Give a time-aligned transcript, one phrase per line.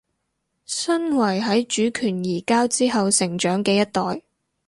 [0.65, 4.23] 身為喺主權移交之後成長嘅一代